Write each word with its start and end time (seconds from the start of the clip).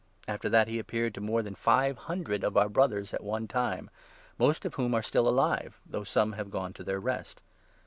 After 0.27 0.49
that, 0.49 0.67
he 0.67 0.79
appeared 0.79 1.13
to 1.13 1.21
more 1.21 1.43
than 1.43 1.53
five 1.53 1.95
hundred 1.95 2.41
6 2.41 2.47
of 2.47 2.57
our 2.57 2.67
Brothers 2.69 3.13
at 3.13 3.23
one 3.23 3.47
time, 3.47 3.91
most 4.39 4.65
of 4.65 4.73
whom 4.73 4.95
are 4.95 5.03
still 5.03 5.27
alive, 5.29 5.79
though 5.85 6.03
some 6.03 6.31
have 6.33 6.49
gone 6.49 6.73
to 6.73 6.83
their 6.83 6.99
rest. 6.99 7.39